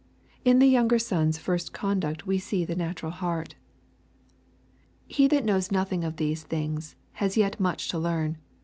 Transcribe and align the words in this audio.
In 0.43 0.57
the 0.57 0.65
younger 0.65 0.97
son's 0.97 1.37
first 1.37 1.73
conduct 1.73 2.25
we 2.25 2.39
see 2.39 2.65
the 2.65 2.75
natural 2.75 3.11
heart. 3.11 3.53
He 5.05 5.27
that 5.27 5.45
knows 5.45 5.71
nothing 5.71 6.03
of 6.03 6.17
these 6.17 6.41
things 6.41 6.95
has 7.21 7.37
yet 7.37 7.59
much 7.59 7.87
to 7.89 7.99
learn. 7.99 8.39